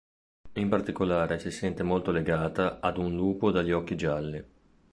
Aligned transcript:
In 0.53 0.67
particolare 0.67 1.37
si 1.37 1.51
sente 1.51 1.83
molto 1.83 2.09
legata 2.09 2.79
ad 2.79 2.97
un 2.97 3.13
lupo 3.15 3.51
dagli 3.51 3.71
occhi 3.71 3.95
gialli. 3.95 4.43